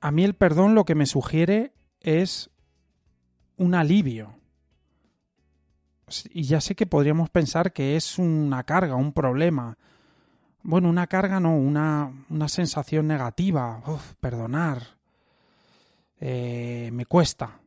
[0.00, 2.50] A mí el perdón lo que me sugiere es
[3.56, 4.34] un alivio.
[6.30, 9.76] Y ya sé que podríamos pensar que es una carga, un problema.
[10.62, 13.82] Bueno, una carga no, una, una sensación negativa.
[13.86, 14.82] Uf, perdonar.
[16.20, 17.60] Eh, me cuesta.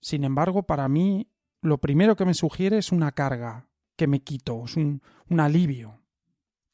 [0.00, 1.28] Sin embargo, para mí,
[1.62, 6.00] lo primero que me sugiere es una carga que me quito, es un, un alivio.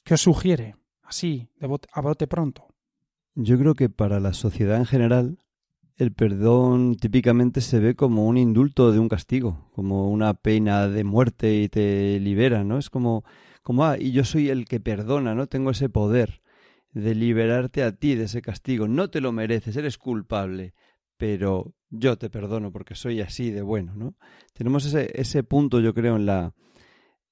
[0.04, 0.76] ¿Qué os sugiere?
[1.02, 2.68] Así, de bote, a bote pronto.
[3.38, 5.38] Yo creo que para la sociedad en general
[5.96, 11.04] el perdón típicamente se ve como un indulto de un castigo, como una pena de
[11.04, 12.78] muerte y te libera, ¿no?
[12.78, 13.24] Es como,
[13.62, 15.48] como, ah, y yo soy el que perdona, ¿no?
[15.48, 16.40] Tengo ese poder
[16.92, 18.88] de liberarte a ti de ese castigo.
[18.88, 20.72] No te lo mereces, eres culpable,
[21.18, 24.14] pero yo te perdono porque soy así de bueno, ¿no?
[24.54, 26.54] Tenemos ese, ese punto, yo creo, en la,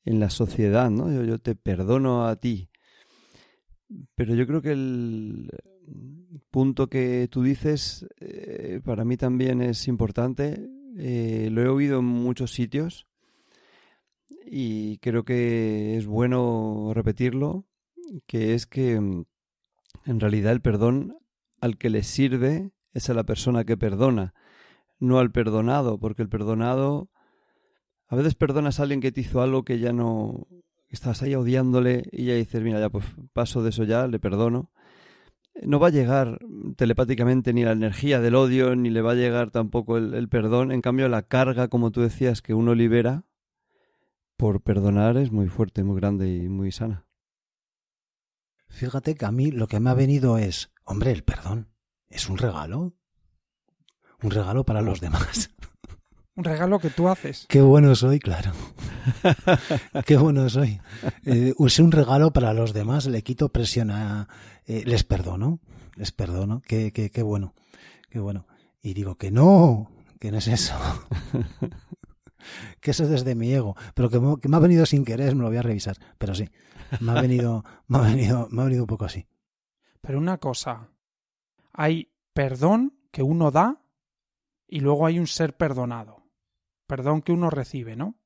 [0.05, 1.11] en la sociedad, ¿no?
[1.11, 2.69] Yo, yo te perdono a ti.
[4.15, 5.51] Pero yo creo que el,
[6.51, 10.69] punto que tú dices eh, para mí también es importante.
[10.97, 13.07] Eh, lo he oído en muchos sitios
[14.47, 17.67] y creo que es bueno repetirlo,
[18.27, 19.25] que es que mm,
[20.07, 21.19] en realidad el perdón
[21.61, 24.35] al que le sirve es a la persona que perdona,
[25.01, 27.11] no al perdonado, porque el perdonado
[28.07, 30.47] a veces perdonas a alguien que te hizo algo que ya no
[30.89, 34.71] estás ahí odiándole y ya dices, mira, ya pues paso de eso ya, le perdono
[35.63, 36.39] no va a llegar
[36.77, 40.73] telepáticamente ni la energía del odio, ni le va a llegar tampoco el, perdón.
[40.73, 43.25] En cambio, la carga, como tú decías, que uno libera
[44.37, 47.07] por perdonar es muy fuerte, muy grande y muy sana.
[48.69, 51.69] Fíjate que a mí lo que me ha venido es, hombre, el perdón
[52.09, 52.95] es un regalo.
[54.23, 55.51] Un regalo para los demás.
[56.37, 57.47] Un regalo que tú haces.
[57.49, 58.51] Qué bueno soy, claro.
[60.07, 60.81] Qué bueno soy.
[61.25, 64.29] Eh, es un regalo para los demás, le quito presión a...
[64.67, 65.61] Eh, les perdono,
[65.95, 66.61] les perdono.
[66.67, 67.55] Qué, qué, qué bueno,
[68.11, 68.49] qué bueno.
[68.83, 70.75] Y digo que no, que no es eso.
[72.81, 73.77] que eso es desde mi ego.
[73.95, 75.99] Pero que me, que me, ha venido sin querer, me lo voy a revisar.
[76.19, 76.51] Pero sí,
[76.99, 79.25] me ha venido, me ha venido, me ha venido un poco así.
[80.01, 80.89] Pero una cosa,
[81.73, 83.81] hay perdón que uno da
[84.67, 86.24] y luego hay un ser perdonado
[86.87, 88.17] perdón que uno recibe, ¿no?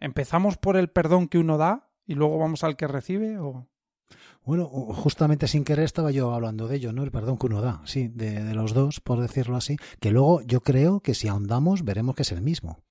[0.00, 3.68] ¿Empezamos por el perdón que uno da y luego vamos al que recibe o...?
[4.42, 7.04] Bueno, justamente sin querer estaba yo hablando de ello, ¿no?
[7.04, 10.40] El perdón que uno da, sí, de, de, los dos, por decirlo así, que luego
[10.42, 12.82] yo creo que si ahondamos veremos que es el mismo.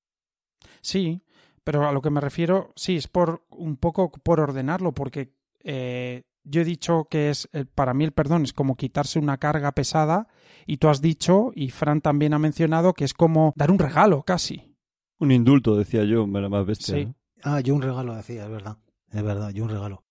[0.82, 1.24] Sí,
[1.64, 5.34] pero a lo que me refiero, sí, es por un poco por ordenarlo, porque
[5.64, 9.38] eh, yo he dicho que es, eh, para mí el perdón es como quitarse una
[9.38, 10.28] carga pesada
[10.66, 14.24] y tú has dicho, y Fran también ha mencionado, que es como dar un regalo
[14.24, 14.76] casi.
[15.20, 16.96] Un indulto, decía yo, era más bestia.
[16.96, 17.14] Sí.
[17.44, 18.78] Ah, yo un regalo decía, es verdad.
[19.12, 20.04] Es verdad, yo un regalo.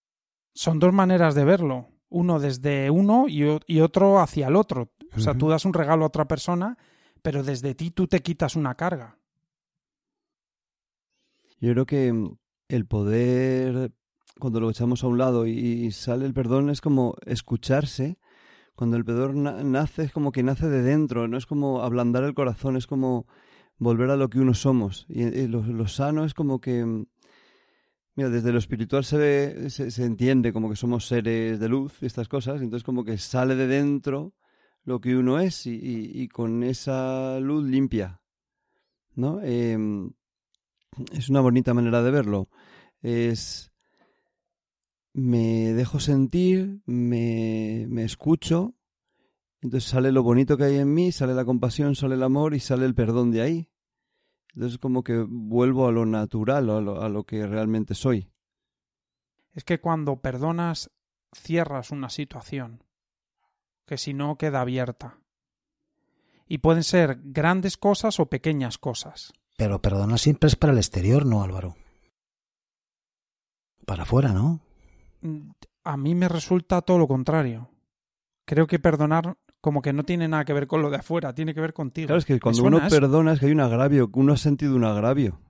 [0.54, 1.88] Son dos maneras de verlo.
[2.08, 4.90] Uno desde uno y, otro hacia el otro.
[5.14, 6.78] O sea, tú das un regalo a otra persona,
[7.22, 9.18] pero desde ti tú te quitas una carga.
[11.60, 12.36] Yo creo que mm,
[12.68, 13.92] el poder
[14.38, 18.18] cuando lo echamos a un lado y, sale el perdón, es como escucharse.
[18.74, 22.34] Cuando el perdón nace, es como que nace de dentro, no es como ablandar el
[22.34, 23.26] corazón, es como
[23.78, 25.06] volver a lo que uno somos.
[25.08, 26.84] Y, lo, sano es como que,
[28.14, 32.06] mira, desde lo espiritual se, ve, se, entiende como que somos seres de luz y
[32.06, 34.34] estas cosas, entonces como que sale de dentro
[34.84, 38.20] lo que uno es y, con esa luz limpia,
[39.14, 39.40] ¿no?
[39.42, 40.12] Em,
[41.12, 42.48] es una bonita manera de verlo.
[43.02, 43.67] Es
[45.12, 48.74] me dejo sentir, me, me escucho,
[49.60, 52.60] entonces sale lo bonito que hay en mí, sale la compasión, sale el amor y
[52.60, 53.70] sale el perdón de ahí.
[54.54, 58.30] Entonces como que vuelvo a lo natural, a lo, a lo que realmente soy.
[59.52, 60.90] Es que cuando perdonas,
[61.32, 62.84] cierras una situación,
[63.86, 65.18] que si no queda abierta.
[66.46, 69.32] Y pueden ser grandes cosas o pequeñas cosas.
[69.56, 71.76] Pero perdonar siempre es para el exterior, ¿no, Álvaro?
[73.84, 74.60] Para afuera, ¿no?
[75.84, 77.70] A mí me resulta todo lo contrario.
[78.44, 81.54] Creo que perdonar como que no tiene nada que ver con lo de afuera, tiene
[81.54, 82.06] que ver contigo.
[82.06, 84.84] Claro, es que cuando uno perdona es que hay un agravio, uno ha sentido un
[84.84, 85.40] agravio,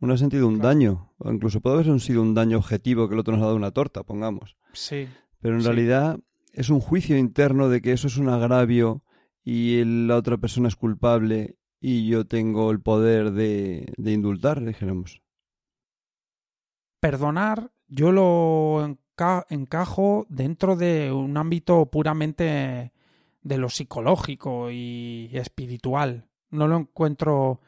[0.00, 3.20] uno ha sentido un daño, o incluso puede haber sido un daño objetivo que el
[3.20, 4.56] otro nos ha dado una torta, pongamos.
[4.74, 5.08] Sí.
[5.40, 5.66] Pero en Sí.
[5.66, 6.18] realidad
[6.52, 9.02] es un juicio interno de que eso es un agravio
[9.42, 15.22] y la otra persona es culpable y yo tengo el poder de, de indultar, dijéramos.
[17.00, 18.98] Perdonar yo lo
[19.48, 22.92] encajo dentro de un ámbito puramente
[23.42, 26.28] de lo psicológico y espiritual.
[26.50, 27.60] No lo encuentro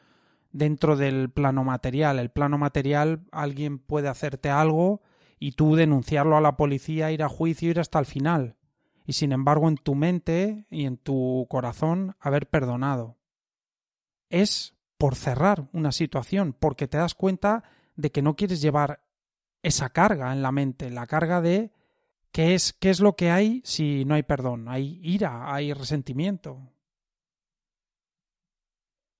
[0.51, 2.19] dentro del plano material.
[2.19, 5.01] El plano material, alguien puede hacerte algo
[5.39, 8.55] y tú denunciarlo a la policía, ir a juicio, ir hasta el final.
[9.05, 13.17] Y sin embargo, en tu mente y en tu corazón, haber perdonado.
[14.29, 17.63] Es por cerrar una situación, porque te das cuenta
[17.95, 19.01] de que no quieres llevar
[19.63, 21.71] esa carga en la mente, la carga de
[22.31, 24.67] qué es, qué es lo que hay si no hay perdón.
[24.67, 26.71] Hay ira, hay resentimiento.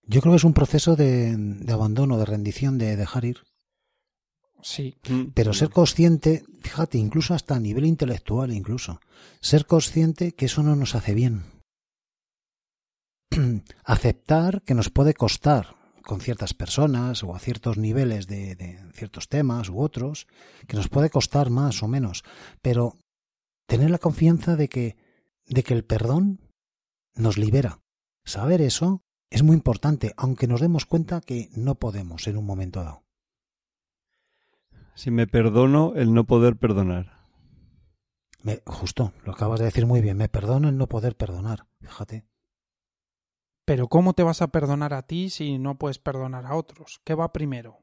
[0.04, 3.44] Yo creo que es un proceso de, de abandono, de rendición, de dejar ir.
[4.62, 4.98] Sí,
[5.34, 9.00] Pero ser consciente, fíjate, incluso hasta a nivel intelectual, incluso,
[9.40, 11.46] ser consciente que eso no nos hace bien.
[13.86, 15.79] Aceptar que nos puede costar
[16.10, 20.26] con ciertas personas o a ciertos niveles de, de ciertos temas u otros,
[20.68, 22.24] que nos puede costar más o menos,
[22.64, 22.96] pero
[23.68, 24.98] tener la confianza de que,
[25.46, 26.40] de que el perdón
[27.14, 27.84] nos libera.
[28.26, 32.84] Saber eso es muy importante, aunque nos demos cuenta que no podemos en un momento
[32.84, 33.04] dado.
[34.96, 37.20] Si me perdono, el no poder perdonar.
[38.42, 40.18] Me- justo, lo acabas de decir muy bien.
[40.18, 41.68] Me perdono el no poder perdonar.
[41.82, 42.26] Fíjate.
[43.70, 47.02] Pero ¿cómo te vas a perdonar a ti si no puedes perdonar a otros?
[47.04, 47.78] ¿Qué va primero?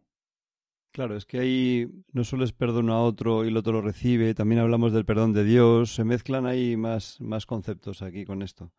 [0.91, 4.35] Claro, es que ahí no solo es perdono a otro y el otro lo recibe,
[4.35, 8.73] también hablamos del perdón de Dios, se mezclan ahí más, más conceptos aquí con esto.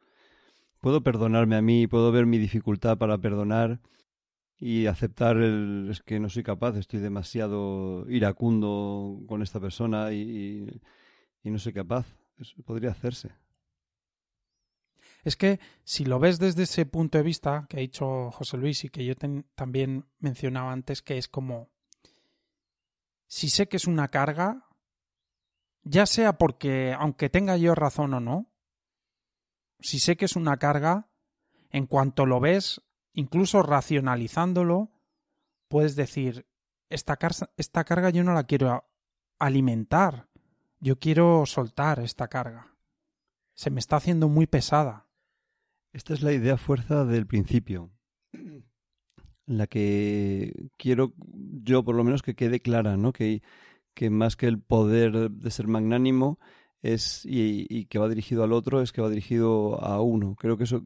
[0.81, 3.79] Puedo perdonarme a mí, puedo ver mi dificultad para perdonar
[4.59, 10.81] y aceptar el es que no soy capaz, estoy demasiado iracundo con esta persona y,
[11.43, 12.05] y- no soy capaz.
[12.65, 13.31] Podría hacerse.
[15.23, 18.83] Es que si lo ves desde ese punto de vista que ha dicho José Luis
[18.83, 19.13] y que yo
[19.55, 21.69] también mencionaba antes, que es como,
[23.27, 24.67] si sé que es una carga,
[25.83, 28.51] ya sea porque, aunque tenga yo razón o no,
[29.79, 31.09] si sé que es una carga,
[31.69, 32.81] en cuanto lo ves,
[33.13, 34.91] incluso racionalizándolo,
[35.67, 36.47] puedes decir,
[36.89, 37.17] esta,
[37.57, 38.85] esta carga yo no la quiero
[39.39, 40.29] alimentar,
[40.79, 42.75] yo quiero soltar esta carga.
[43.53, 45.06] Se me está haciendo muy pesada.
[45.93, 47.89] Esta es la idea fuerza del principio,
[49.45, 51.13] la que quiero
[51.63, 53.13] yo por lo menos que quede clara, ¿no?
[53.13, 53.41] Que,
[54.11, 56.39] más que el poder de ser magnánimo
[56.83, 60.35] es y, y que va dirigido al otro es que va dirigido a uno.
[60.35, 60.83] Creo que eso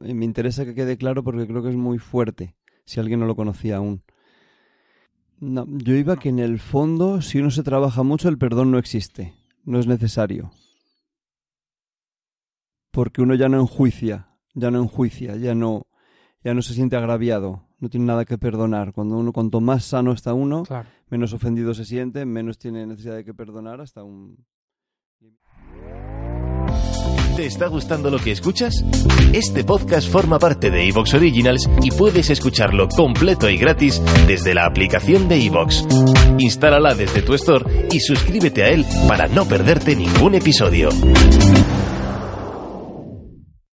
[0.00, 2.54] me interesa que quede claro porque creo que es muy fuerte
[2.84, 4.02] si alguien no lo conocía aún.
[5.40, 8.78] No, yo iba que en el fondo si uno se trabaja mucho el perdón no
[8.78, 9.34] existe,
[9.64, 10.52] no es necesario
[12.94, 15.88] porque uno ya no enjuicia, ya no enjuicia, ya no,
[16.44, 18.92] ya no se siente agraviado, no tiene nada que perdonar.
[18.92, 20.88] Cuando uno, cuanto más sano está uno, Claro.
[21.10, 24.36] menos ofendido se siente, menos tiene necesidad de que perdonar hasta un.
[27.36, 28.84] ¿Te está gustando lo que escuchas?
[29.32, 34.66] Este podcast forma parte de Evox Originals y puedes escucharlo completo y gratis desde la
[34.66, 35.84] aplicación de Evox.
[36.38, 40.90] Instálala desde tu store y suscríbete a él para no perderte ningún episodio.